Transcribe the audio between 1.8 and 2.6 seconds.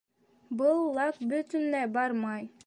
бармай.